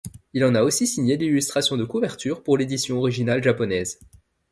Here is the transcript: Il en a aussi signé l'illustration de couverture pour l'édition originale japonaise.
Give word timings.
Il 0.33 0.43
en 0.45 0.55
a 0.55 0.63
aussi 0.63 0.87
signé 0.87 1.15
l'illustration 1.15 1.77
de 1.77 1.85
couverture 1.85 2.41
pour 2.41 2.57
l'édition 2.57 2.97
originale 2.97 3.43
japonaise. 3.43 3.99